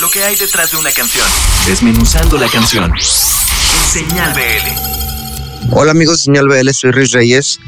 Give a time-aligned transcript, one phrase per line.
[0.00, 1.26] lo que hay detrás de una canción.
[1.66, 2.92] Desmenuzando la canción.
[3.00, 5.72] Señal BL.
[5.72, 7.58] Hola amigos de Señal BL, soy Riz Reyes.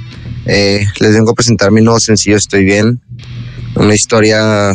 [0.46, 3.00] Eh, les vengo a presentar mi nuevo sencillo Estoy Bien.
[3.74, 4.74] Una historia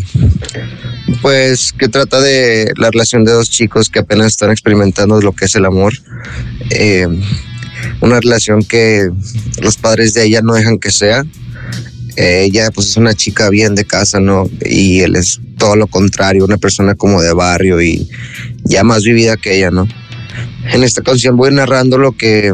[1.21, 5.45] pues que trata de la relación de dos chicos que apenas están experimentando lo que
[5.45, 5.93] es el amor.
[6.71, 7.07] Eh,
[8.01, 9.09] una relación que
[9.61, 11.25] los padres de ella no dejan que sea.
[12.17, 14.49] Eh, ella pues es una chica bien de casa, ¿no?
[14.65, 18.09] Y él es todo lo contrario, una persona como de barrio y
[18.63, 19.87] ya más vivida que ella, ¿no?
[20.71, 22.53] En esta canción voy narrando lo que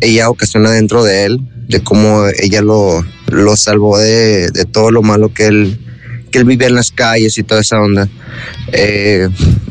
[0.00, 5.02] ella ocasiona dentro de él, de cómo ella lo, lo salvó de, de todo lo
[5.02, 5.80] malo que él,
[6.30, 8.08] que él vivía en las calles y toda esa onda.
[8.72, 9.28] Eh,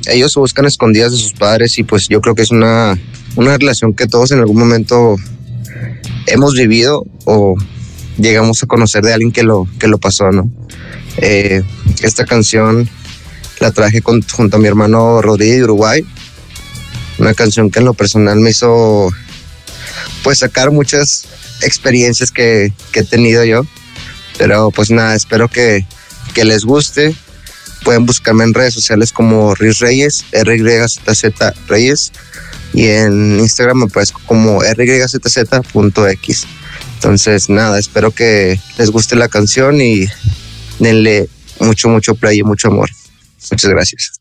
[0.07, 2.97] ellos se buscan escondidas de sus padres y pues yo creo que es una,
[3.35, 5.15] una relación que todos en algún momento
[6.27, 7.55] hemos vivido o
[8.17, 10.51] llegamos a conocer de alguien que lo, que lo pasó, ¿no?
[11.17, 11.63] Eh,
[12.01, 12.89] esta canción
[13.59, 16.05] la traje junto a mi hermano Rodríguez de Uruguay,
[17.17, 19.09] una canción que en lo personal me hizo
[20.23, 21.25] pues sacar muchas
[21.61, 23.65] experiencias que, he tenido yo,
[24.37, 25.85] pero pues nada, espero que,
[26.33, 27.15] que les guste.
[27.83, 31.23] Pueden buscarme en redes sociales como Riz Reyes, RYZZ
[31.67, 32.11] Reyes,
[32.73, 36.47] y en Instagram me aparezco como ryzz.x.
[36.95, 40.07] Entonces, nada, espero que les guste la canción y
[40.79, 41.29] denle
[41.59, 42.89] mucho, mucho play y mucho amor.
[43.51, 44.18] Muchas gracias.